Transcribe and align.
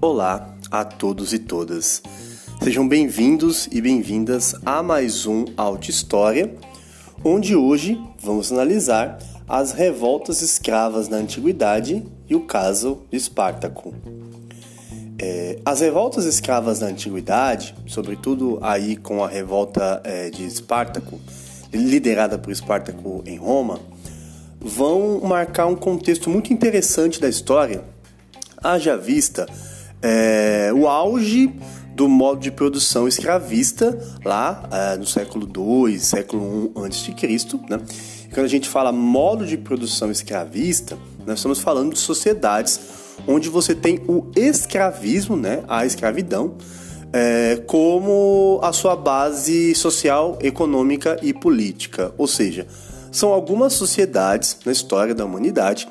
Olá 0.00 0.54
a 0.70 0.84
todos 0.84 1.32
e 1.32 1.40
todas. 1.40 2.00
Sejam 2.62 2.86
bem-vindos 2.86 3.68
e 3.72 3.80
bem-vindas 3.80 4.54
a 4.64 4.80
mais 4.80 5.26
um 5.26 5.44
Auto 5.56 5.90
História, 5.90 6.54
onde 7.24 7.56
hoje 7.56 8.00
vamos 8.22 8.52
analisar 8.52 9.18
as 9.48 9.72
revoltas 9.72 10.40
escravas 10.40 11.08
na 11.08 11.16
antiguidade 11.16 12.06
e 12.28 12.36
o 12.36 12.42
caso 12.42 13.02
de 13.10 13.16
Espartaco. 13.16 13.92
É, 15.18 15.58
as 15.64 15.80
revoltas 15.80 16.26
escravas 16.26 16.78
na 16.78 16.86
antiguidade, 16.86 17.74
sobretudo 17.84 18.60
aí 18.62 18.94
com 18.94 19.24
a 19.24 19.28
revolta 19.28 20.00
é, 20.04 20.30
de 20.30 20.46
Espartaco, 20.46 21.18
liderada 21.72 22.38
por 22.38 22.52
Espartaco 22.52 23.24
em 23.26 23.36
Roma, 23.36 23.80
vão 24.60 25.20
marcar 25.22 25.66
um 25.66 25.74
contexto 25.74 26.30
muito 26.30 26.52
interessante 26.52 27.20
da 27.20 27.28
história, 27.28 27.82
haja 28.62 28.96
vista 28.96 29.44
é, 30.02 30.70
o 30.74 30.86
auge 30.86 31.52
do 31.94 32.08
modo 32.08 32.40
de 32.40 32.50
produção 32.50 33.08
escravista 33.08 33.98
lá 34.24 34.68
é, 34.70 34.96
no 34.96 35.06
século 35.06 35.48
II, 35.86 35.98
século 35.98 36.72
I 36.76 36.86
a.C. 36.86 37.58
Né? 37.68 37.80
quando 38.32 38.46
a 38.46 38.48
gente 38.48 38.68
fala 38.68 38.92
modo 38.92 39.44
de 39.46 39.56
produção 39.56 40.10
escravista, 40.10 40.96
nós 41.26 41.38
estamos 41.38 41.58
falando 41.58 41.92
de 41.92 41.98
sociedades 41.98 42.80
onde 43.26 43.48
você 43.48 43.74
tem 43.74 44.00
o 44.06 44.30
escravismo, 44.36 45.36
né, 45.36 45.62
a 45.66 45.84
escravidão, 45.84 46.54
é, 47.12 47.62
como 47.66 48.60
a 48.62 48.72
sua 48.72 48.94
base 48.94 49.74
social, 49.74 50.38
econômica 50.40 51.18
e 51.22 51.32
política. 51.32 52.12
Ou 52.16 52.26
seja, 52.26 52.66
são 53.10 53.32
algumas 53.32 53.72
sociedades 53.72 54.56
na 54.64 54.72
história 54.72 55.14
da 55.14 55.24
humanidade 55.24 55.88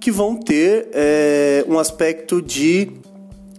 que 0.00 0.10
vão 0.10 0.36
ter 0.36 0.88
é, 0.92 1.64
um 1.68 1.78
aspecto 1.78 2.42
de 2.42 2.90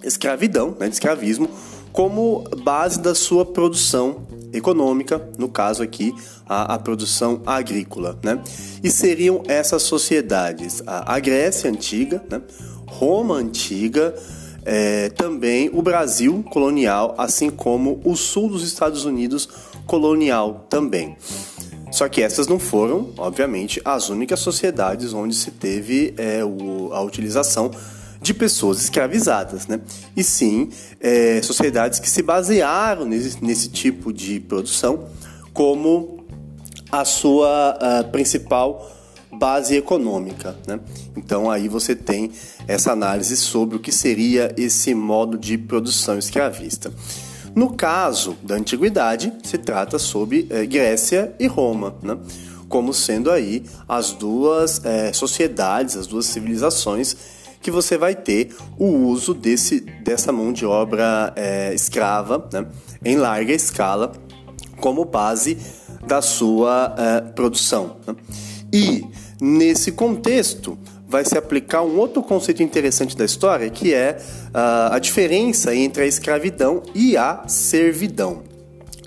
escravidão, 0.05 0.75
né, 0.79 0.87
de 0.87 0.93
escravismo, 0.93 1.49
como 1.91 2.43
base 2.63 2.99
da 2.99 3.15
sua 3.15 3.45
produção 3.45 4.27
econômica, 4.53 5.29
no 5.37 5.49
caso 5.49 5.81
aqui 5.81 6.13
a, 6.47 6.75
a 6.75 6.79
produção 6.79 7.41
agrícola, 7.45 8.17
né? 8.23 8.41
E 8.83 8.89
seriam 8.89 9.43
essas 9.47 9.83
sociedades 9.83 10.83
a, 10.85 11.15
a 11.15 11.19
Grécia 11.19 11.69
antiga, 11.69 12.23
né? 12.29 12.41
Roma 12.85 13.35
antiga, 13.35 14.15
é, 14.63 15.09
também 15.09 15.69
o 15.73 15.81
Brasil 15.81 16.43
colonial, 16.49 17.13
assim 17.17 17.49
como 17.49 18.01
o 18.03 18.15
sul 18.15 18.49
dos 18.49 18.63
Estados 18.63 19.05
Unidos 19.05 19.47
colonial 19.85 20.65
também. 20.69 21.15
Só 21.91 22.09
que 22.09 22.21
essas 22.21 22.47
não 22.47 22.59
foram, 22.59 23.11
obviamente, 23.17 23.81
as 23.85 24.09
únicas 24.09 24.39
sociedades 24.39 25.13
onde 25.13 25.33
se 25.35 25.51
teve 25.51 26.13
é, 26.17 26.43
o, 26.43 26.91
a 26.91 27.01
utilização 27.01 27.71
de 28.25 28.33
pessoas 28.33 28.81
escravizadas, 28.81 29.67
né? 29.67 29.79
E 30.17 30.23
sim, 30.23 30.69
é, 30.99 31.39
sociedades 31.43 31.99
que 31.99 32.09
se 32.09 32.23
basearam 32.23 33.05
nesse, 33.05 33.43
nesse 33.43 33.69
tipo 33.69 34.11
de 34.11 34.39
produção 34.39 35.07
como 35.53 36.25
a 36.91 37.05
sua 37.05 37.77
a 37.99 38.03
principal 38.03 38.91
base 39.31 39.75
econômica, 39.75 40.55
né? 40.65 40.79
Então 41.15 41.51
aí 41.51 41.67
você 41.67 41.95
tem 41.95 42.31
essa 42.67 42.91
análise 42.91 43.37
sobre 43.37 43.77
o 43.77 43.79
que 43.79 43.91
seria 43.91 44.51
esse 44.57 44.95
modo 44.95 45.37
de 45.37 45.55
produção 45.55 46.17
escravista. 46.17 46.91
No 47.53 47.73
caso 47.73 48.35
da 48.41 48.55
antiguidade, 48.55 49.31
se 49.43 49.59
trata 49.59 49.99
sobre 49.99 50.47
é, 50.49 50.65
Grécia 50.65 51.31
e 51.39 51.45
Roma, 51.45 51.95
né? 52.01 52.17
como 52.67 52.91
sendo 52.91 53.29
aí 53.29 53.63
as 53.87 54.11
duas 54.13 54.83
é, 54.83 55.13
sociedades, 55.13 55.95
as 55.95 56.07
duas 56.07 56.25
civilizações 56.25 57.34
que 57.65 57.71
você 57.71 57.97
vai 57.97 58.13
ter 58.13 58.55
o 58.77 58.85
uso 58.85 59.33
desse, 59.33 59.79
dessa 59.79 60.31
mão 60.31 60.53
de 60.53 60.67
obra 60.67 61.33
é, 61.35 61.73
escrava 61.73 62.47
né, 62.53 62.63
em 63.03 63.15
larga 63.15 63.51
escala 63.51 64.11
como 64.79 65.03
base 65.03 65.57
da 66.05 66.21
sua 66.21 66.93
é, 66.95 67.21
produção. 67.21 67.97
Né? 68.05 68.15
E 68.71 69.05
nesse 69.41 69.93
contexto, 69.93 70.77
vai 71.07 71.25
se 71.25 71.35
aplicar 71.35 71.81
um 71.81 71.97
outro 71.97 72.21
conceito 72.21 72.61
interessante 72.61 73.17
da 73.17 73.25
história, 73.25 73.67
que 73.71 73.91
é 73.95 74.15
uh, 74.49 74.93
a 74.93 74.99
diferença 74.99 75.75
entre 75.75 76.03
a 76.03 76.05
escravidão 76.05 76.83
e 76.93 77.17
a 77.17 77.47
servidão. 77.47 78.43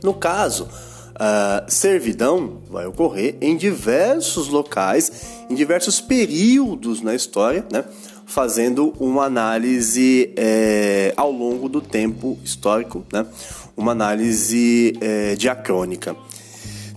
No 0.03 0.15
caso, 0.15 0.65
uh, 0.65 1.71
servidão 1.71 2.61
vai 2.69 2.87
ocorrer 2.87 3.37
em 3.41 3.56
diversos 3.56 4.49
locais, 4.49 5.12
em 5.49 5.55
diversos 5.55 6.00
períodos 6.00 7.03
na 7.03 7.15
história, 7.15 7.65
né? 7.71 7.84
Fazendo 8.28 8.94
uma 9.00 9.25
análise 9.25 10.33
é, 10.37 11.15
ao 11.16 11.33
longo 11.33 11.66
do 11.69 11.81
tempo 11.81 12.39
histórico, 12.44 13.05
né? 13.11 13.27
uma 13.75 13.93
análise 13.93 14.93
é, 15.00 15.34
diacrônica. 15.34 16.15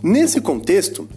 Nesse 0.03 0.41
contexto, 0.41 1.07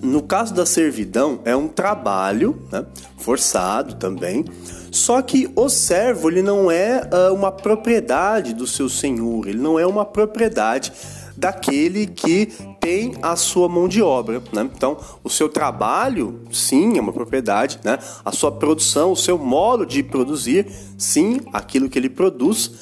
no 0.00 0.22
caso 0.22 0.54
da 0.54 0.64
servidão, 0.64 1.40
é 1.44 1.54
um 1.54 1.66
trabalho 1.66 2.62
né, 2.70 2.86
forçado 3.18 3.96
também, 3.96 4.44
só 4.90 5.20
que 5.20 5.50
o 5.56 5.68
servo 5.68 6.30
ele 6.30 6.42
não 6.42 6.70
é 6.70 7.02
uh, 7.02 7.34
uma 7.34 7.50
propriedade 7.50 8.54
do 8.54 8.66
seu 8.66 8.88
senhor, 8.88 9.48
ele 9.48 9.58
não 9.58 9.78
é 9.78 9.86
uma 9.86 10.04
propriedade 10.04 10.92
daquele 11.36 12.06
que 12.06 12.52
tem 12.80 13.14
a 13.22 13.36
sua 13.36 13.68
mão 13.68 13.86
de 13.86 14.02
obra. 14.02 14.42
Né? 14.52 14.68
Então, 14.74 14.98
o 15.22 15.28
seu 15.28 15.48
trabalho, 15.48 16.40
sim, 16.50 16.96
é 16.96 17.00
uma 17.00 17.12
propriedade, 17.12 17.78
né? 17.84 17.98
a 18.24 18.32
sua 18.32 18.50
produção, 18.50 19.12
o 19.12 19.16
seu 19.16 19.38
modo 19.38 19.84
de 19.84 20.02
produzir, 20.02 20.66
sim, 20.96 21.40
aquilo 21.52 21.88
que 21.88 21.98
ele 21.98 22.08
produz 22.08 22.72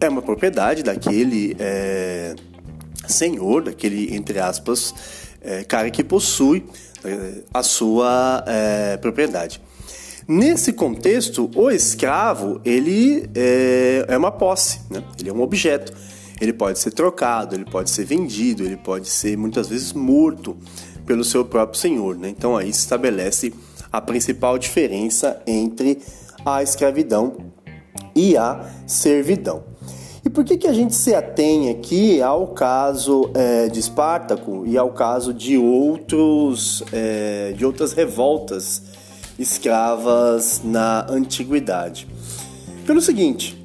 é 0.00 0.08
uma 0.08 0.20
propriedade 0.20 0.82
daquele 0.82 1.56
é, 1.58 2.34
senhor, 3.06 3.62
daquele, 3.62 4.14
entre 4.14 4.38
aspas, 4.38 4.94
é, 5.40 5.62
cara 5.62 5.90
que 5.90 6.02
possui 6.02 6.64
é, 7.04 7.42
a 7.54 7.62
sua 7.62 8.44
propriedade. 9.00 9.60
Nesse 10.26 10.72
contexto, 10.72 11.50
o 11.56 11.70
escravo 11.70 12.60
ele 12.64 13.28
é, 13.34 14.04
é 14.08 14.16
uma 14.16 14.30
posse, 14.30 14.80
né? 14.88 15.02
ele 15.18 15.28
é 15.28 15.32
um 15.32 15.40
objeto. 15.40 15.92
Ele 16.40 16.52
pode 16.52 16.78
ser 16.78 16.92
trocado, 16.92 17.54
ele 17.54 17.64
pode 17.64 17.90
ser 17.90 18.04
vendido, 18.04 18.64
ele 18.64 18.76
pode 18.76 19.08
ser 19.08 19.36
muitas 19.36 19.68
vezes 19.68 19.92
morto 19.92 20.56
pelo 21.04 21.22
seu 21.22 21.44
próprio 21.44 21.78
senhor. 21.78 22.16
Né? 22.16 22.28
Então 22.30 22.56
aí 22.56 22.72
se 22.72 22.80
estabelece 22.80 23.52
a 23.92 24.00
principal 24.00 24.58
diferença 24.58 25.42
entre 25.46 25.98
a 26.44 26.62
escravidão 26.62 27.36
e 28.14 28.36
a 28.36 28.64
servidão. 28.86 29.64
E 30.24 30.28
por 30.28 30.44
que, 30.44 30.56
que 30.56 30.66
a 30.66 30.72
gente 30.72 30.94
se 30.94 31.14
atém 31.14 31.70
aqui 31.70 32.20
ao 32.20 32.48
caso 32.48 33.30
é, 33.34 33.68
de 33.68 33.80
Espartaco 33.80 34.64
e 34.66 34.76
ao 34.76 34.90
caso 34.90 35.32
de 35.32 35.56
outros 35.56 36.84
é, 36.92 37.52
de 37.56 37.64
outras 37.64 37.92
revoltas 37.94 38.82
escravas 39.38 40.60
na 40.62 41.06
antiguidade? 41.10 42.06
Pelo 42.86 43.00
seguinte, 43.00 43.58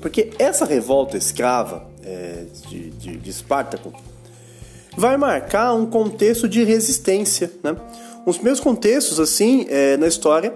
porque 0.00 0.30
essa 0.38 0.66
revolta 0.66 1.16
escrava 1.16 1.87
é, 2.08 2.44
de, 2.68 2.90
de, 2.90 3.16
de 3.18 3.30
Espartaco 3.30 3.92
vai 4.96 5.16
marcar 5.16 5.74
um 5.74 5.86
contexto 5.86 6.48
de 6.48 6.64
resistência, 6.64 7.52
né? 7.62 7.76
Os 8.26 8.38
meus 8.40 8.58
contextos 8.58 9.20
assim 9.20 9.66
é, 9.68 9.96
na 9.96 10.08
história 10.08 10.52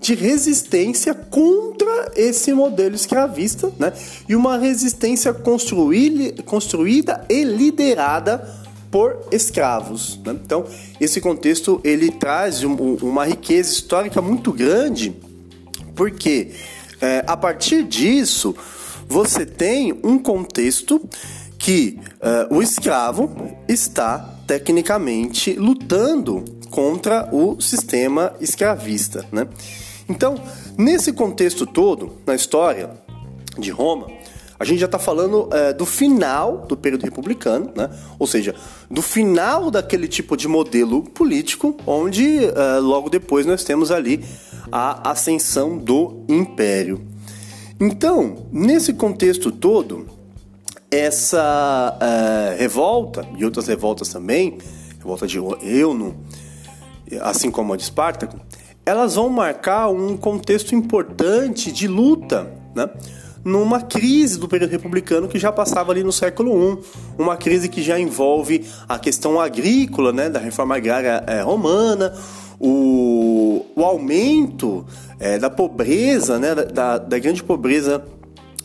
de 0.00 0.14
resistência 0.14 1.14
contra 1.14 2.12
esse 2.16 2.52
modelo 2.52 2.94
escravista, 2.94 3.70
né? 3.78 3.92
E 4.28 4.34
uma 4.34 4.58
resistência 4.58 5.32
construída, 5.32 7.24
e 7.28 7.44
liderada 7.44 8.66
por 8.90 9.28
escravos. 9.30 10.18
Né? 10.24 10.36
Então, 10.44 10.64
esse 11.00 11.20
contexto 11.20 11.80
ele 11.84 12.10
traz 12.10 12.64
um, 12.64 12.74
uma 12.74 13.24
riqueza 13.24 13.70
histórica 13.70 14.20
muito 14.20 14.52
grande, 14.52 15.14
porque 15.94 16.52
é, 17.00 17.22
a 17.26 17.36
partir 17.36 17.82
disso 17.84 18.54
você 19.08 19.46
tem 19.46 19.98
um 20.02 20.18
contexto 20.18 21.00
que 21.58 21.98
é, 22.20 22.48
o 22.50 22.62
escravo 22.62 23.34
está 23.68 24.18
tecnicamente 24.46 25.54
lutando 25.54 26.44
contra 26.70 27.28
o 27.32 27.60
sistema 27.60 28.34
escravista, 28.40 29.24
né? 29.32 29.48
Então, 30.08 30.40
nesse 30.78 31.12
contexto 31.12 31.66
todo, 31.66 32.12
na 32.24 32.34
história 32.34 32.90
de 33.58 33.70
Roma, 33.70 34.06
a 34.58 34.64
gente 34.64 34.78
já 34.78 34.86
está 34.86 34.98
falando 34.98 35.48
é, 35.52 35.72
do 35.72 35.84
final 35.84 36.58
do 36.58 36.76
período 36.76 37.04
republicano, 37.04 37.70
né? 37.74 37.90
ou 38.18 38.26
seja, 38.26 38.54
do 38.90 39.02
final 39.02 39.70
daquele 39.70 40.08
tipo 40.08 40.36
de 40.36 40.48
modelo 40.48 41.02
político, 41.02 41.76
onde 41.86 42.44
é, 42.44 42.78
logo 42.78 43.10
depois 43.10 43.44
nós 43.44 43.64
temos 43.64 43.90
ali 43.90 44.24
a 44.72 45.10
ascensão 45.10 45.76
do 45.76 46.24
império. 46.28 47.15
Então, 47.78 48.46
nesse 48.50 48.94
contexto 48.94 49.52
todo, 49.52 50.06
essa 50.90 51.96
é, 52.00 52.56
revolta 52.58 53.26
e 53.36 53.44
outras 53.44 53.66
revoltas 53.66 54.08
também, 54.08 54.58
revolta 54.98 55.26
de 55.26 55.36
Euno, 55.36 56.16
assim 57.20 57.50
como 57.50 57.72
a 57.72 57.76
de 57.76 57.82
Espartaco, 57.82 58.40
elas 58.84 59.16
vão 59.16 59.28
marcar 59.28 59.88
um 59.88 60.16
contexto 60.16 60.74
importante 60.74 61.70
de 61.72 61.86
luta 61.88 62.50
né? 62.74 62.88
numa 63.44 63.80
crise 63.82 64.38
do 64.38 64.48
período 64.48 64.70
republicano 64.70 65.28
que 65.28 65.38
já 65.38 65.52
passava 65.52 65.92
ali 65.92 66.02
no 66.02 66.12
século 66.12 66.72
I, 66.72 66.78
uma 67.18 67.36
crise 67.36 67.68
que 67.68 67.82
já 67.82 67.98
envolve 67.98 68.64
a 68.88 68.98
questão 68.98 69.40
agrícola, 69.40 70.12
né, 70.12 70.28
da 70.28 70.40
reforma 70.40 70.76
agrária 70.76 71.22
é, 71.26 71.42
romana, 71.42 72.12
o, 72.58 73.64
o 73.74 73.84
aumento 73.84 74.84
é, 75.18 75.38
da 75.38 75.50
pobreza, 75.50 76.38
né, 76.38 76.54
da, 76.54 76.98
da 76.98 77.18
grande 77.18 77.42
pobreza 77.42 78.04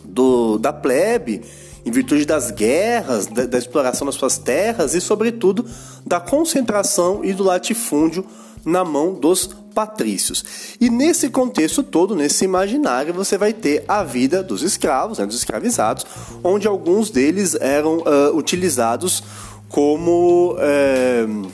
do, 0.03 0.57
da 0.57 0.73
plebe, 0.73 1.41
em 1.85 1.91
virtude 1.91 2.25
das 2.25 2.51
guerras, 2.51 3.27
da, 3.27 3.45
da, 3.45 3.57
exploração 3.57 4.05
das 4.05 4.15
suas 4.15 4.37
terras 4.37 4.93
e, 4.93 5.01
sobretudo, 5.01 5.65
da 6.05 6.19
concentração 6.19 7.23
e 7.23 7.33
do 7.33 7.43
latifúndio 7.43 8.25
na 8.63 8.83
mão 8.83 9.13
dos 9.13 9.49
patrícios. 9.73 10.43
E 10.79 10.89
nesse 10.89 11.29
contexto 11.29 11.81
todo, 11.81 12.15
nesse 12.15 12.45
imaginário, 12.45 13.13
você 13.13 13.37
vai 13.37 13.53
ter 13.53 13.83
a 13.87 14.03
vida 14.03 14.43
dos 14.43 14.61
escravos, 14.61 15.17
né, 15.17 15.25
dos 15.25 15.37
escravizados, 15.37 16.05
onde 16.43 16.67
alguns 16.67 17.09
deles 17.09 17.55
eram 17.55 17.99
uh, 17.99 18.35
utilizados 18.35 19.23
como 19.69 20.53
uh, 20.53 21.51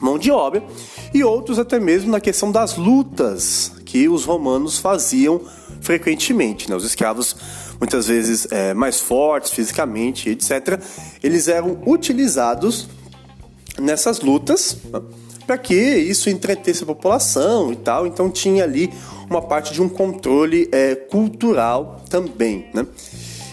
mão 0.00 0.18
de 0.18 0.30
obra 0.30 0.62
e 1.12 1.24
outros 1.24 1.58
até 1.58 1.80
mesmo 1.80 2.10
na 2.10 2.20
questão 2.20 2.52
das 2.52 2.76
lutas 2.76 3.72
que 3.84 4.08
os 4.08 4.24
romanos 4.24 4.78
faziam 4.78 5.40
frequentemente. 5.80 6.68
Né? 6.68 6.76
Os 6.76 6.84
escravos, 6.84 7.36
muitas 7.78 8.06
vezes 8.06 8.46
é, 8.50 8.74
mais 8.74 9.00
fortes 9.00 9.50
fisicamente, 9.50 10.30
etc., 10.30 10.80
eles 11.22 11.48
eram 11.48 11.78
utilizados 11.86 12.88
nessas 13.78 14.20
lutas. 14.20 14.76
Né? 14.84 15.00
para 15.48 15.56
que 15.56 15.74
isso 15.74 16.28
entretesse 16.28 16.82
a 16.82 16.86
população 16.86 17.72
e 17.72 17.76
tal. 17.76 18.06
Então 18.06 18.30
tinha 18.30 18.64
ali 18.64 18.92
uma 19.30 19.40
parte 19.40 19.72
de 19.72 19.80
um 19.80 19.88
controle 19.88 20.68
é, 20.70 20.94
cultural 20.94 22.04
também. 22.10 22.66
Né? 22.74 22.86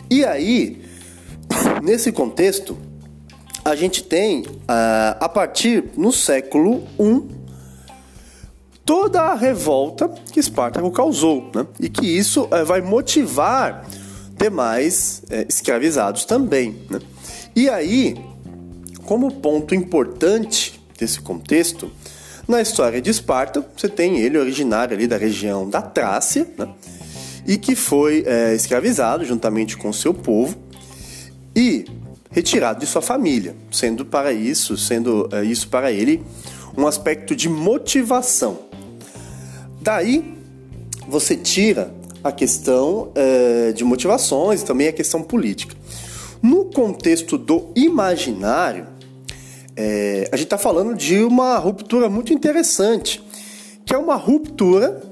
E 0.09 0.25
aí, 0.25 0.81
nesse 1.81 2.11
contexto, 2.11 2.77
a 3.63 3.75
gente 3.75 4.03
tem, 4.03 4.41
uh, 4.41 5.17
a 5.19 5.29
partir 5.29 5.85
no 5.95 6.11
século 6.11 6.83
I, 6.99 7.34
toda 8.85 9.21
a 9.21 9.33
revolta 9.33 10.07
que 10.31 10.39
Espartaco 10.39 10.89
causou, 10.91 11.49
né? 11.53 11.65
e 11.79 11.89
que 11.89 12.05
isso 12.05 12.43
uh, 12.43 12.65
vai 12.65 12.81
motivar 12.81 13.85
demais 14.37 15.23
uh, 15.25 15.45
escravizados 15.49 16.23
também. 16.23 16.77
Né? 16.89 16.99
E 17.55 17.67
aí, 17.67 18.15
como 19.05 19.31
ponto 19.31 19.73
importante 19.73 20.79
desse 20.97 21.19
contexto, 21.19 21.91
na 22.47 22.61
história 22.61 23.01
de 23.01 23.09
Esparta, 23.09 23.65
você 23.75 23.89
tem 23.89 24.19
ele 24.19 24.37
originário 24.37 24.95
ali 24.95 25.07
da 25.07 25.17
região 25.17 25.67
da 25.67 25.81
Trácia, 25.81 26.47
né? 26.57 26.69
e 27.47 27.57
que 27.57 27.75
foi 27.75 28.23
é, 28.25 28.53
escravizado 28.55 29.23
juntamente 29.25 29.77
com 29.77 29.91
seu 29.93 30.13
povo 30.13 30.55
e 31.55 31.85
retirado 32.31 32.79
de 32.79 32.85
sua 32.85 33.01
família, 33.01 33.55
sendo 33.71 34.03
para 34.03 34.33
isso, 34.33 34.75
sendo 34.77 35.29
é, 35.31 35.43
isso 35.43 35.69
para 35.69 35.91
ele 35.91 36.23
um 36.77 36.85
aspecto 36.85 37.35
de 37.35 37.47
motivação. 37.47 38.59
Daí 39.85 40.35
você 41.07 41.35
tira 41.35 41.93
a 42.23 42.31
questão 42.31 43.11
é, 43.13 43.71
de 43.71 43.83
motivações 43.83 44.63
e 44.63 44.65
também 44.65 44.87
a 44.87 44.91
questão 44.91 45.21
política. 45.21 45.75
No 46.41 46.65
contexto 46.65 47.37
do 47.37 47.69
imaginário, 47.75 48.87
é, 49.75 50.27
a 50.31 50.35
gente 50.37 50.47
está 50.47 50.57
falando 50.57 50.95
de 50.95 51.23
uma 51.23 51.59
ruptura 51.59 52.09
muito 52.09 52.33
interessante, 52.33 53.23
que 53.85 53.93
é 53.93 53.97
uma 53.97 54.15
ruptura 54.15 55.03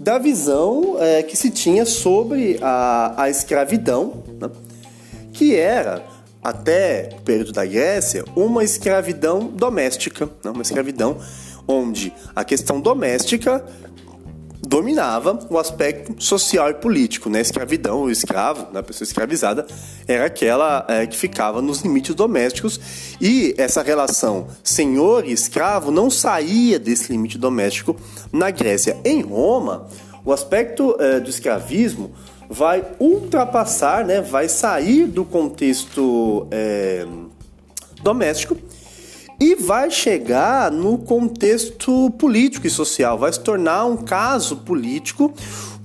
da 0.00 0.16
visão 0.16 0.96
é, 0.98 1.22
que 1.22 1.36
se 1.36 1.50
tinha 1.50 1.84
sobre 1.84 2.58
a, 2.62 3.24
a 3.24 3.28
escravidão, 3.28 4.24
né? 4.40 4.48
que 5.34 5.54
era, 5.54 6.02
até 6.42 7.10
o 7.18 7.20
período 7.20 7.52
da 7.52 7.66
Grécia, 7.66 8.24
uma 8.34 8.64
escravidão 8.64 9.48
doméstica, 9.48 10.30
né? 10.42 10.50
uma 10.50 10.62
escravidão 10.62 11.18
onde 11.68 12.10
a 12.34 12.42
questão 12.42 12.80
doméstica 12.80 13.62
dominava 14.74 15.38
o 15.48 15.56
aspecto 15.56 16.20
social 16.20 16.68
e 16.68 16.74
político, 16.74 17.30
né? 17.30 17.40
Escravidão, 17.40 18.02
o 18.02 18.10
escravo, 18.10 18.66
né? 18.72 18.80
a 18.80 18.82
pessoa 18.82 19.06
escravizada, 19.06 19.64
era 20.08 20.26
aquela 20.26 20.84
é, 20.88 21.06
que 21.06 21.16
ficava 21.16 21.62
nos 21.62 21.82
limites 21.82 22.12
domésticos 22.12 22.80
e 23.20 23.54
essa 23.56 23.84
relação 23.84 24.48
senhor 24.64 25.24
e 25.24 25.30
escravo 25.30 25.92
não 25.92 26.10
saía 26.10 26.76
desse 26.76 27.12
limite 27.12 27.38
doméstico 27.38 27.94
na 28.32 28.50
Grécia. 28.50 28.96
Em 29.04 29.22
Roma, 29.22 29.86
o 30.24 30.32
aspecto 30.32 30.96
é, 30.98 31.20
do 31.20 31.30
escravismo 31.30 32.10
vai 32.50 32.84
ultrapassar, 32.98 34.04
né? 34.04 34.20
Vai 34.20 34.48
sair 34.48 35.06
do 35.06 35.24
contexto 35.24 36.48
é, 36.50 37.06
doméstico 38.02 38.56
e 39.44 39.54
vai 39.54 39.90
chegar 39.90 40.72
no 40.72 40.96
contexto 40.96 42.10
político 42.12 42.66
e 42.66 42.70
social, 42.70 43.18
vai 43.18 43.30
se 43.30 43.40
tornar 43.40 43.84
um 43.84 43.98
caso 43.98 44.56
político 44.56 45.34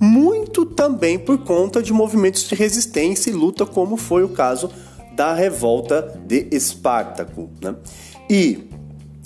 muito 0.00 0.64
também 0.64 1.18
por 1.18 1.36
conta 1.44 1.82
de 1.82 1.92
movimentos 1.92 2.48
de 2.48 2.54
resistência 2.54 3.28
e 3.28 3.34
luta, 3.34 3.66
como 3.66 3.98
foi 3.98 4.24
o 4.24 4.30
caso 4.30 4.70
da 5.14 5.34
revolta 5.34 6.18
de 6.26 6.48
Espartaco. 6.50 7.50
Né? 7.62 7.74
E 8.30 8.66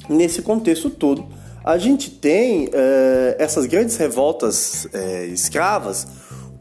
nesse 0.09 0.43
contexto 0.43 0.91
todo, 0.91 1.25
a 1.63 1.79
gente 1.79 2.11
tem 2.11 2.69
eh, 2.73 3.37
essas 3.39 3.67
grandes 3.67 3.97
revoltas 3.97 4.89
eh, 4.93 5.27
escravas 5.27 6.09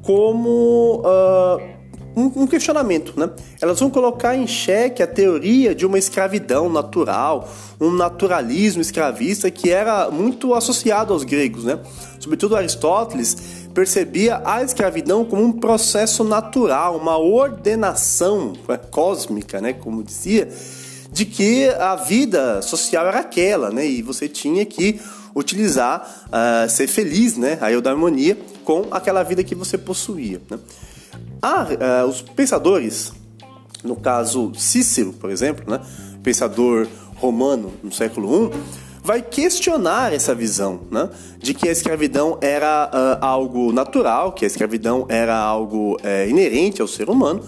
como 0.03 1.01
uh, 1.01 1.82
um, 2.15 2.43
um, 2.43 2.47
questionamento, 2.47 3.13
né? 3.17 3.29
Elas 3.61 3.79
vão 3.79 3.89
colocar 3.89 4.35
em 4.35 4.45
xeque 4.45 5.01
a 5.01 5.07
teoria 5.07 5.73
de 5.73 5.85
uma 5.85 5.97
escravidão 5.97 6.69
natural, 6.69 7.49
um 7.79 7.91
naturalismo 7.91 8.81
escravista 8.81 9.49
que 9.49 9.69
era 9.69 10.09
muito 10.09 10.53
associado 10.53 11.13
aos 11.13 11.23
gregos, 11.23 11.63
né? 11.63 11.79
Sobretudo 12.19 12.55
Aristóteles 12.55 13.35
percebia 13.73 14.41
a 14.45 14.61
escravidão 14.63 15.25
como 15.25 15.43
um 15.43 15.51
processo 15.51 16.23
natural, 16.23 16.95
uma 16.97 17.17
ordenação 17.17 18.53
né, 18.67 18.77
cósmica, 18.77 19.59
né? 19.59 19.73
Como 19.73 20.03
dizia, 20.03 20.47
de 21.11 21.25
que 21.25 21.67
a 21.69 21.95
vida 21.95 22.61
social 22.61 23.07
era 23.07 23.19
aquela, 23.19 23.71
né? 23.71 23.85
E 23.85 24.01
você 24.01 24.27
tinha 24.27 24.65
que 24.65 24.99
utilizar, 25.35 26.27
uh, 26.27 26.69
ser 26.69 26.87
feliz, 26.87 27.37
né? 27.37 27.57
A 27.61 27.71
eudaimonia 27.71 28.37
com 28.63 28.85
aquela 28.91 29.23
vida 29.23 29.43
que 29.43 29.55
você 29.55 29.77
possuía, 29.77 30.41
né? 30.49 30.59
Ah, 31.45 31.67
uh, 31.67 32.07
os 32.07 32.21
pensadores, 32.21 33.11
no 33.83 33.97
caso 33.97 34.53
Cícero, 34.55 35.11
por 35.11 35.29
exemplo, 35.29 35.69
né, 35.69 35.81
pensador 36.23 36.87
romano 37.17 37.73
no 37.83 37.91
século 37.91 38.49
I, 38.49 38.51
vai 39.03 39.21
questionar 39.21 40.13
essa 40.13 40.33
visão, 40.33 40.83
né, 40.89 41.09
de 41.37 41.53
que 41.53 41.67
a 41.67 41.71
escravidão 41.73 42.37
era 42.39 42.89
uh, 42.89 43.17
algo 43.19 43.73
natural, 43.73 44.31
que 44.31 44.45
a 44.45 44.47
escravidão 44.47 45.05
era 45.09 45.37
algo 45.37 45.97
uh, 45.97 46.29
inerente 46.29 46.81
ao 46.81 46.87
ser 46.87 47.09
humano, 47.09 47.43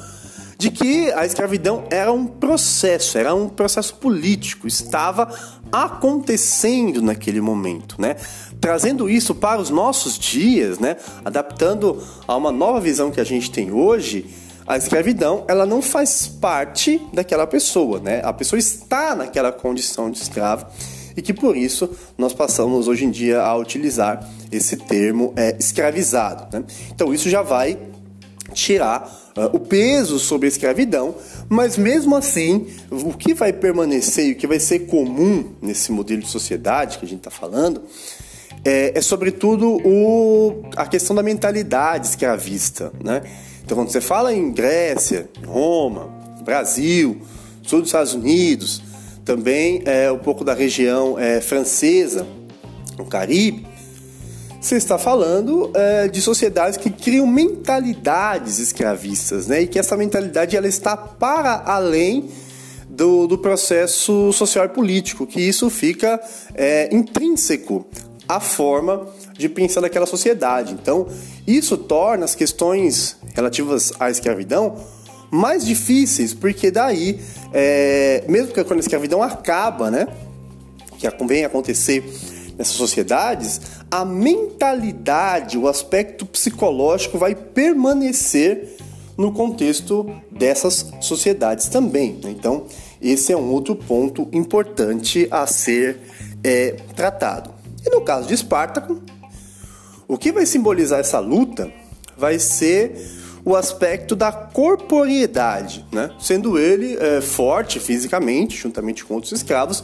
de 0.57 0.71
que 0.71 1.11
a 1.11 1.25
escravidão 1.25 1.85
era 1.89 2.11
um 2.11 2.25
processo, 2.25 3.17
era 3.17 3.33
um 3.33 3.49
processo 3.49 3.95
político, 3.95 4.67
estava 4.67 5.33
acontecendo 5.71 7.01
naquele 7.01 7.41
momento, 7.41 7.99
né? 7.99 8.15
Trazendo 8.61 9.09
isso 9.09 9.35
para 9.35 9.59
os 9.59 9.69
nossos 9.69 10.17
dias, 10.17 10.79
né? 10.79 10.95
Adaptando 11.23 12.01
a 12.27 12.35
uma 12.35 12.51
nova 12.51 12.79
visão 12.79 13.11
que 13.11 13.19
a 13.19 13.23
gente 13.23 13.51
tem 13.51 13.71
hoje, 13.71 14.25
a 14.67 14.77
escravidão 14.77 15.43
ela 15.47 15.65
não 15.65 15.81
faz 15.81 16.27
parte 16.27 17.01
daquela 17.13 17.45
pessoa, 17.45 17.99
né? 17.99 18.21
A 18.23 18.33
pessoa 18.33 18.57
está 18.57 19.15
naquela 19.15 19.51
condição 19.51 20.09
de 20.09 20.21
escravo 20.21 20.67
e 21.15 21.21
que 21.21 21.33
por 21.33 21.55
isso 21.55 21.89
nós 22.17 22.33
passamos 22.33 22.87
hoje 22.87 23.05
em 23.05 23.11
dia 23.11 23.41
a 23.41 23.55
utilizar 23.55 24.27
esse 24.51 24.75
termo 24.77 25.33
é, 25.35 25.55
escravizado. 25.57 26.47
Né? 26.57 26.65
Então 26.91 27.13
isso 27.13 27.29
já 27.29 27.41
vai 27.41 27.77
tirar 28.53 29.24
uh, 29.37 29.55
o 29.55 29.59
peso 29.59 30.19
sobre 30.19 30.47
a 30.47 30.49
escravidão, 30.49 31.15
mas 31.49 31.77
mesmo 31.77 32.15
assim, 32.15 32.67
o 32.91 33.13
que 33.13 33.33
vai 33.33 33.53
permanecer 33.53 34.27
e 34.27 34.31
o 34.31 34.35
que 34.35 34.47
vai 34.47 34.59
ser 34.59 34.79
comum 34.87 35.53
nesse 35.61 35.91
modelo 35.91 36.21
de 36.21 36.29
sociedade 36.29 36.97
que 36.97 37.05
a 37.05 37.07
gente 37.07 37.19
está 37.19 37.31
falando 37.31 37.81
é, 38.65 38.97
é, 38.97 39.01
sobretudo 39.01 39.77
o, 39.85 40.63
a 40.75 40.87
questão 40.87 41.15
da 41.15 41.21
mentalidade 41.21 42.07
escravista. 42.07 42.91
Né? 43.03 43.21
Então, 43.63 43.77
quando 43.77 43.89
você 43.89 44.01
fala 44.01 44.33
em 44.33 44.51
Grécia, 44.51 45.29
Roma, 45.45 46.09
Brasil, 46.43 47.21
sul 47.61 47.81
dos 47.81 47.89
Estados 47.89 48.15
Unidos, 48.15 48.81
também 49.23 49.83
é 49.85 50.11
um 50.11 50.17
pouco 50.17 50.43
da 50.43 50.53
região 50.53 51.17
é, 51.17 51.39
francesa, 51.41 52.25
o 52.97 53.05
Caribe, 53.05 53.67
você 54.65 54.77
está 54.77 54.97
falando 54.97 55.69
é, 55.75 56.07
de 56.07 56.19
sociedades 56.21 56.75
que 56.75 56.89
criam 56.89 57.27
mentalidades 57.27 58.57
escravistas, 58.57 59.45
né? 59.45 59.61
E 59.61 59.67
que 59.67 59.77
essa 59.77 59.95
mentalidade 59.95 60.57
ela 60.57 60.67
está 60.67 60.97
para 60.97 61.61
além 61.67 62.29
do, 62.89 63.27
do 63.27 63.37
processo 63.37 64.31
social 64.33 64.65
e 64.65 64.69
político, 64.69 65.27
que 65.27 65.39
isso 65.39 65.69
fica 65.69 66.19
é, 66.55 66.89
intrínseco 66.91 67.85
à 68.27 68.39
forma 68.39 69.07
de 69.37 69.47
pensar 69.47 69.81
daquela 69.81 70.07
sociedade. 70.07 70.73
Então, 70.73 71.07
isso 71.45 71.77
torna 71.77 72.25
as 72.25 72.33
questões 72.33 73.17
relativas 73.35 73.93
à 73.99 74.09
escravidão 74.09 74.77
mais 75.29 75.63
difíceis, 75.63 76.33
porque 76.33 76.71
daí, 76.71 77.19
é, 77.53 78.23
mesmo 78.27 78.51
que 78.51 78.63
quando 78.63 78.79
a 78.79 78.81
escravidão 78.81 79.21
acaba, 79.21 79.91
né, 79.91 80.07
que 80.97 81.07
vem 81.25 81.45
acontecer 81.45 82.03
nessas 82.57 82.75
sociedades, 82.75 83.61
a 83.89 84.05
mentalidade, 84.05 85.57
o 85.57 85.67
aspecto 85.67 86.25
psicológico 86.25 87.17
vai 87.17 87.35
permanecer 87.35 88.77
no 89.17 89.31
contexto 89.31 90.09
dessas 90.31 90.91
sociedades 91.01 91.67
também. 91.67 92.19
Né? 92.23 92.31
Então, 92.31 92.65
esse 93.01 93.31
é 93.31 93.37
um 93.37 93.51
outro 93.51 93.75
ponto 93.75 94.27
importante 94.31 95.27
a 95.31 95.47
ser 95.47 95.99
é, 96.43 96.71
tratado. 96.95 97.51
E 97.85 97.89
no 97.89 98.01
caso 98.01 98.27
de 98.27 98.33
Espartaco, 98.33 99.01
o 100.07 100.17
que 100.17 100.31
vai 100.31 100.45
simbolizar 100.45 100.99
essa 100.99 101.19
luta 101.19 101.71
vai 102.17 102.39
ser 102.39 102.95
o 103.43 103.55
aspecto 103.55 104.15
da 104.15 104.31
corporeidade, 104.31 105.85
né? 105.91 106.09
sendo 106.19 106.57
ele 106.57 106.97
é, 106.97 107.21
forte 107.21 107.79
fisicamente, 107.79 108.57
juntamente 108.57 109.05
com 109.05 109.13
outros 109.13 109.31
escravos, 109.31 109.83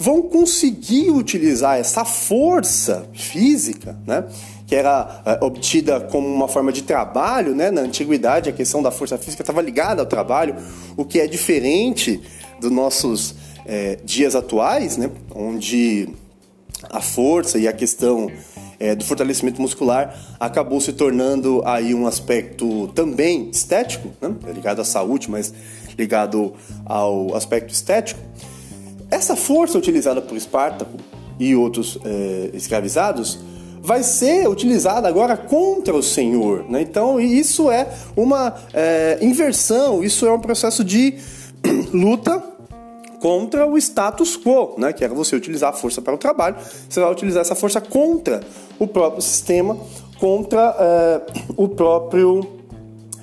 vão 0.00 0.22
conseguir 0.22 1.10
utilizar 1.10 1.78
essa 1.78 2.06
força 2.06 3.06
física, 3.12 3.98
né? 4.06 4.24
que 4.66 4.74
era 4.74 5.20
é, 5.26 5.44
obtida 5.44 6.00
como 6.00 6.26
uma 6.26 6.48
forma 6.48 6.72
de 6.72 6.82
trabalho, 6.82 7.54
né? 7.56 7.72
Na 7.72 7.80
antiguidade, 7.80 8.48
a 8.48 8.52
questão 8.52 8.80
da 8.80 8.92
força 8.92 9.18
física 9.18 9.42
estava 9.42 9.60
ligada 9.60 10.00
ao 10.00 10.06
trabalho, 10.06 10.54
o 10.96 11.04
que 11.04 11.18
é 11.18 11.26
diferente 11.26 12.20
dos 12.60 12.70
nossos 12.70 13.34
é, 13.66 13.98
dias 14.04 14.36
atuais, 14.36 14.96
né? 14.96 15.10
Onde 15.34 16.08
a 16.88 17.00
força 17.00 17.58
e 17.58 17.66
a 17.66 17.72
questão 17.72 18.30
é, 18.78 18.94
do 18.94 19.04
fortalecimento 19.04 19.60
muscular 19.60 20.16
acabou 20.38 20.80
se 20.80 20.92
tornando 20.92 21.60
aí 21.66 21.92
um 21.92 22.06
aspecto 22.06 22.86
também 22.94 23.50
estético, 23.50 24.08
né? 24.22 24.32
Ligado 24.54 24.80
à 24.80 24.84
saúde, 24.84 25.28
mas 25.28 25.52
ligado 25.98 26.54
ao 26.86 27.34
aspecto 27.34 27.74
estético. 27.74 28.20
Essa 29.20 29.36
força 29.36 29.76
utilizada 29.76 30.22
por 30.22 30.34
Espartaco 30.34 30.96
e 31.38 31.54
outros 31.54 31.98
é, 32.06 32.52
escravizados 32.54 33.38
vai 33.82 34.02
ser 34.02 34.48
utilizada 34.48 35.06
agora 35.06 35.36
contra 35.36 35.94
o 35.94 36.02
Senhor. 36.02 36.64
Né? 36.66 36.80
Então, 36.80 37.20
isso 37.20 37.70
é 37.70 37.86
uma 38.16 38.54
é, 38.72 39.18
inversão, 39.20 40.02
isso 40.02 40.24
é 40.24 40.32
um 40.32 40.40
processo 40.40 40.82
de 40.82 41.18
luta 41.92 42.42
contra 43.20 43.66
o 43.66 43.76
status 43.76 44.38
quo, 44.38 44.76
né? 44.78 44.90
que 44.90 45.04
era 45.04 45.12
você 45.12 45.36
utilizar 45.36 45.68
a 45.68 45.74
força 45.74 46.00
para 46.00 46.14
o 46.14 46.18
trabalho, 46.18 46.56
você 46.88 46.98
vai 46.98 47.12
utilizar 47.12 47.42
essa 47.42 47.54
força 47.54 47.78
contra 47.78 48.40
o 48.78 48.86
próprio 48.86 49.20
sistema, 49.20 49.76
contra 50.18 50.74
é, 50.80 51.20
o 51.58 51.68
próprio 51.68 52.40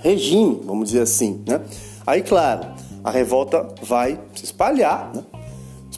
regime, 0.02 0.62
vamos 0.64 0.90
dizer 0.90 1.02
assim. 1.02 1.44
Né? 1.48 1.60
Aí, 2.06 2.22
claro, 2.22 2.68
a 3.04 3.10
revolta 3.10 3.68
vai 3.82 4.20
se 4.36 4.46
espalhar, 4.46 5.12
né? 5.12 5.24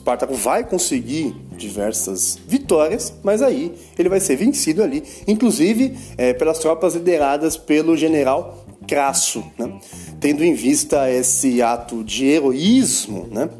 Espartaco 0.00 0.34
vai 0.34 0.64
conseguir 0.64 1.36
diversas 1.52 2.38
vitórias, 2.48 3.12
mas 3.22 3.42
aí 3.42 3.74
ele 3.98 4.08
vai 4.08 4.18
ser 4.18 4.34
vencido 4.34 4.82
ali, 4.82 5.04
inclusive 5.28 5.94
é, 6.16 6.32
pelas 6.32 6.58
tropas 6.58 6.94
lideradas 6.94 7.58
pelo 7.58 7.94
general 7.96 8.64
Crasso, 8.88 9.44
né? 9.58 9.78
tendo 10.18 10.42
em 10.42 10.54
vista 10.54 11.10
esse 11.10 11.60
ato 11.60 12.02
de 12.02 12.24
heroísmo, 12.24 13.28
né? 13.30 13.50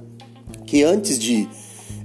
que 0.66 0.82
antes 0.82 1.18
de 1.18 1.46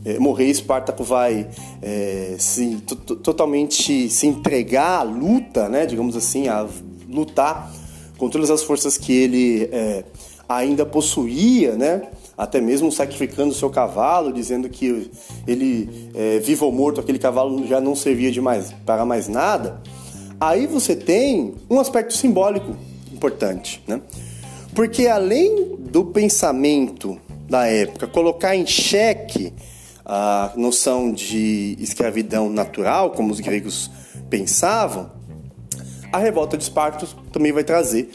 é, 0.03 0.19
morrer, 0.19 0.49
Espartaco 0.49 1.03
vai 1.03 1.47
é, 1.81 2.35
se, 2.37 2.75
totalmente 3.23 4.09
se 4.09 4.27
entregar 4.27 4.99
à 4.99 5.03
luta, 5.03 5.69
né? 5.69 5.85
digamos 5.85 6.17
assim, 6.17 6.49
a 6.49 6.67
lutar 7.09 7.71
com 8.17 8.29
todas 8.29 8.51
as 8.51 8.63
forças 8.63 8.97
que 8.97 9.13
ele 9.13 9.69
é, 9.71 10.03
ainda 10.47 10.85
possuía, 10.85 11.75
né? 11.75 12.03
Até 12.37 12.59
mesmo 12.59 12.91
sacrificando 12.91 13.51
o 13.51 13.55
seu 13.55 13.69
cavalo, 13.69 14.33
dizendo 14.33 14.69
que 14.69 15.09
ele, 15.47 16.09
é, 16.13 16.39
vivo 16.39 16.65
ou 16.65 16.71
morto, 16.71 16.99
aquele 16.99 17.19
cavalo 17.19 17.65
já 17.65 17.79
não 17.79 17.95
servia 17.95 18.31
de 18.31 18.41
mais, 18.41 18.73
para 18.85 19.05
mais 19.05 19.27
nada, 19.27 19.81
aí 20.39 20.67
você 20.67 20.95
tem 20.95 21.53
um 21.69 21.79
aspecto 21.79 22.13
simbólico 22.13 22.75
importante, 23.11 23.81
né? 23.87 24.01
Porque 24.73 25.07
além 25.07 25.77
do 25.79 26.03
pensamento 26.05 27.17
da 27.49 27.67
época 27.67 28.07
colocar 28.07 28.55
em 28.55 28.65
xeque 28.65 29.53
a 30.05 30.51
noção 30.55 31.11
de 31.11 31.77
escravidão 31.79 32.49
natural, 32.49 33.11
como 33.11 33.31
os 33.31 33.39
gregos 33.39 33.89
pensavam, 34.29 35.09
a 36.11 36.19
revolta 36.19 36.57
de 36.57 36.63
Esparta 36.63 37.07
também 37.31 37.51
vai 37.51 37.63
trazer 37.63 38.11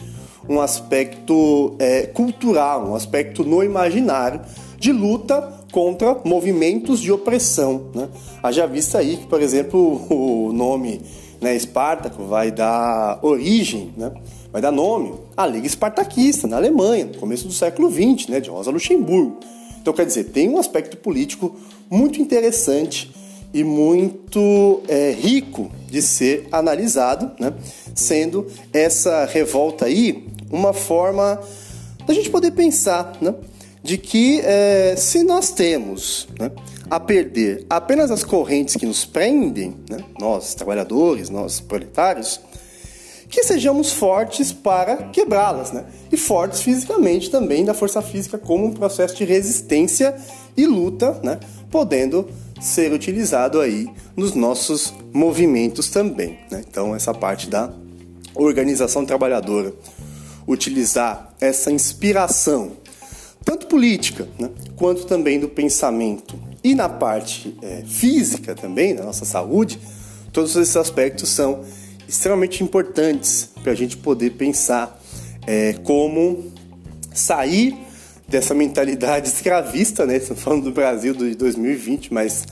um 0.50 0.60
aspecto 0.60 1.76
é, 1.78 2.02
cultural, 2.06 2.88
um 2.88 2.96
aspecto 2.96 3.44
no 3.44 3.62
imaginário 3.62 4.40
de 4.76 4.90
luta 4.90 5.40
contra 5.70 6.18
movimentos 6.24 6.98
de 6.98 7.12
opressão. 7.12 7.86
Né? 7.94 8.08
Haja 8.42 8.66
vista 8.66 8.98
aí 8.98 9.16
que, 9.16 9.28
por 9.28 9.40
exemplo, 9.40 10.02
o 10.10 10.52
nome 10.52 11.00
né, 11.40 11.54
Espartaco 11.54 12.24
vai 12.24 12.50
dar 12.50 13.20
origem, 13.22 13.94
né, 13.96 14.12
vai 14.52 14.60
dar 14.60 14.72
nome 14.72 15.14
à 15.36 15.46
Liga 15.46 15.68
Espartaquista 15.68 16.48
na 16.48 16.56
Alemanha, 16.56 17.04
no 17.04 17.14
começo 17.14 17.46
do 17.46 17.52
século 17.52 17.88
XX, 17.88 18.26
né, 18.28 18.40
de 18.40 18.50
Rosa 18.50 18.72
Luxemburgo. 18.72 19.38
Então, 19.80 19.94
quer 19.94 20.04
dizer, 20.04 20.24
tem 20.24 20.48
um 20.48 20.58
aspecto 20.58 20.96
político 20.96 21.56
muito 21.88 22.20
interessante 22.20 23.10
e 23.54 23.62
muito 23.62 24.82
é, 24.88 25.12
rico 25.12 25.70
de 25.88 26.02
ser 26.02 26.48
analisado, 26.52 27.30
né? 27.38 27.52
sendo 27.94 28.46
essa 28.72 29.24
revolta 29.24 29.86
aí 29.86 30.24
uma 30.50 30.72
forma 30.72 31.40
da 32.06 32.14
gente 32.14 32.30
poder 32.30 32.50
pensar 32.52 33.16
né? 33.20 33.34
de 33.82 33.96
que 33.96 34.40
é, 34.44 34.94
se 34.96 35.22
nós 35.22 35.50
temos 35.50 36.28
né, 36.38 36.50
a 36.90 36.98
perder 36.98 37.64
apenas 37.70 38.10
as 38.10 38.24
correntes 38.24 38.76
que 38.76 38.84
nos 38.84 39.04
prendem, 39.04 39.76
né, 39.88 39.98
nós 40.18 40.54
trabalhadores, 40.54 41.30
nós 41.30 41.60
proletários, 41.60 42.40
que 43.30 43.44
sejamos 43.44 43.92
fortes 43.92 44.52
para 44.52 44.96
quebrá-las, 44.96 45.70
né? 45.70 45.84
E 46.10 46.16
fortes 46.16 46.62
fisicamente 46.62 47.30
também, 47.30 47.64
da 47.64 47.72
força 47.72 48.02
física 48.02 48.36
como 48.36 48.66
um 48.66 48.72
processo 48.72 49.14
de 49.14 49.24
resistência 49.24 50.16
e 50.56 50.66
luta, 50.66 51.18
né? 51.22 51.38
Podendo 51.70 52.28
ser 52.60 52.92
utilizado 52.92 53.60
aí 53.60 53.88
nos 54.16 54.34
nossos 54.34 54.92
movimentos 55.12 55.88
também. 55.88 56.40
Né? 56.50 56.62
Então, 56.68 56.94
essa 56.94 57.14
parte 57.14 57.48
da 57.48 57.72
organização 58.34 59.06
trabalhadora, 59.06 59.72
utilizar 60.52 61.32
essa 61.40 61.70
inspiração, 61.70 62.72
tanto 63.44 63.66
política 63.66 64.28
né, 64.38 64.50
quanto 64.76 65.06
também 65.06 65.38
do 65.38 65.48
pensamento, 65.48 66.38
e 66.62 66.74
na 66.74 66.88
parte 66.88 67.56
é, 67.62 67.82
física 67.86 68.54
também, 68.54 68.94
da 68.94 69.04
nossa 69.04 69.24
saúde, 69.24 69.78
todos 70.32 70.54
esses 70.56 70.76
aspectos 70.76 71.28
são 71.28 71.64
extremamente 72.06 72.62
importantes 72.62 73.50
para 73.62 73.72
a 73.72 73.74
gente 73.74 73.96
poder 73.96 74.30
pensar 74.30 75.00
é, 75.46 75.74
como 75.84 76.52
sair 77.14 77.76
dessa 78.28 78.54
mentalidade 78.54 79.28
escravista, 79.30 80.04
né? 80.04 80.16
Estamos 80.16 80.42
falando 80.42 80.64
do 80.64 80.72
Brasil 80.72 81.14
de 81.14 81.34
2020, 81.34 82.12
mas 82.12 82.44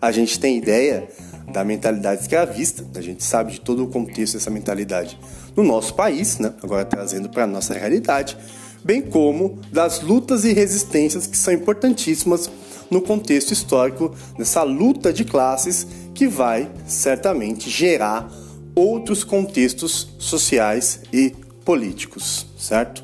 a 0.00 0.12
gente 0.12 0.38
tem 0.38 0.58
ideia 0.58 1.08
da 1.50 1.64
mentalidade 1.64 2.20
escravista, 2.20 2.84
a 2.94 3.00
gente 3.00 3.24
sabe 3.24 3.52
de 3.52 3.60
todo 3.60 3.84
o 3.84 3.86
contexto 3.86 4.34
dessa 4.34 4.50
mentalidade 4.50 5.18
no 5.56 5.62
nosso 5.62 5.94
país, 5.94 6.38
né? 6.38 6.52
Agora 6.62 6.84
trazendo 6.84 7.28
para 7.28 7.44
a 7.44 7.46
nossa 7.46 7.74
realidade, 7.74 8.36
bem 8.84 9.02
como 9.02 9.58
das 9.72 10.02
lutas 10.02 10.44
e 10.44 10.52
resistências 10.52 11.26
que 11.26 11.36
são 11.36 11.54
importantíssimas 11.54 12.50
no 12.90 13.00
contexto 13.00 13.52
histórico 13.52 14.14
dessa 14.38 14.62
luta 14.62 15.12
de 15.12 15.24
classes 15.24 15.86
que 16.14 16.28
vai 16.28 16.70
certamente 16.86 17.68
gerar 17.68 18.30
outros 18.74 19.24
contextos 19.24 20.08
sociais 20.18 21.00
e 21.12 21.34
políticos, 21.64 22.46
certo? 22.58 23.02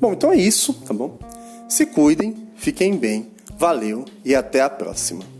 Bom, 0.00 0.12
então 0.12 0.32
é 0.32 0.36
isso, 0.36 0.74
tá 0.74 0.92
bom? 0.92 1.18
Se 1.68 1.86
cuidem, 1.86 2.48
fiquem 2.56 2.96
bem, 2.96 3.28
valeu 3.58 4.04
e 4.24 4.34
até 4.34 4.60
a 4.60 4.68
próxima. 4.68 5.31